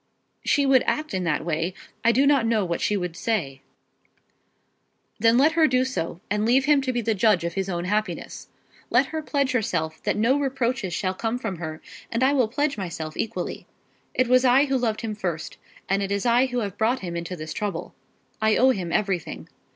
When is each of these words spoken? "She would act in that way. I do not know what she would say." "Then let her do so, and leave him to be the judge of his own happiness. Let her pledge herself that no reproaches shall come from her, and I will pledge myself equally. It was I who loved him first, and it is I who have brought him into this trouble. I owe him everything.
"She 0.43 0.65
would 0.65 0.81
act 0.87 1.13
in 1.13 1.25
that 1.25 1.45
way. 1.45 1.75
I 2.03 2.11
do 2.11 2.25
not 2.25 2.47
know 2.47 2.65
what 2.65 2.81
she 2.81 2.97
would 2.97 3.15
say." 3.15 3.61
"Then 5.19 5.37
let 5.37 5.51
her 5.51 5.67
do 5.67 5.85
so, 5.85 6.19
and 6.27 6.43
leave 6.43 6.65
him 6.65 6.81
to 6.81 6.91
be 6.91 7.01
the 7.01 7.13
judge 7.13 7.43
of 7.43 7.53
his 7.53 7.69
own 7.69 7.85
happiness. 7.85 8.47
Let 8.89 9.05
her 9.13 9.21
pledge 9.21 9.51
herself 9.51 10.01
that 10.01 10.17
no 10.17 10.39
reproaches 10.39 10.95
shall 10.95 11.13
come 11.13 11.37
from 11.37 11.57
her, 11.57 11.83
and 12.11 12.23
I 12.23 12.33
will 12.33 12.47
pledge 12.47 12.79
myself 12.79 13.15
equally. 13.15 13.67
It 14.15 14.27
was 14.27 14.43
I 14.43 14.65
who 14.65 14.77
loved 14.79 15.01
him 15.01 15.13
first, 15.13 15.57
and 15.87 16.01
it 16.01 16.11
is 16.11 16.25
I 16.25 16.47
who 16.47 16.61
have 16.61 16.79
brought 16.79 17.01
him 17.01 17.15
into 17.15 17.35
this 17.35 17.53
trouble. 17.53 17.93
I 18.41 18.57
owe 18.57 18.71
him 18.71 18.91
everything. 18.91 19.49